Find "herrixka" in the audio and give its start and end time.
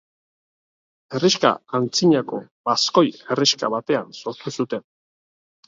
1.15-1.51, 3.29-3.73